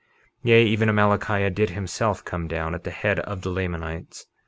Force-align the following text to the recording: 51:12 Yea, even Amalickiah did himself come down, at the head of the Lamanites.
51:12 0.43 0.49
Yea, 0.49 0.63
even 0.63 0.89
Amalickiah 0.89 1.53
did 1.53 1.69
himself 1.69 2.25
come 2.25 2.47
down, 2.47 2.73
at 2.73 2.83
the 2.83 2.89
head 2.89 3.19
of 3.19 3.43
the 3.43 3.51
Lamanites. 3.51 4.25